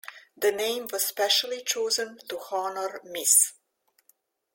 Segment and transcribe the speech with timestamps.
[0.35, 3.53] The name was specially chosen to honor Miss.